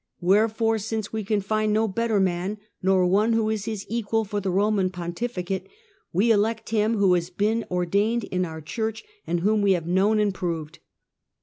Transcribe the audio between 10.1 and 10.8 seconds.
and proved."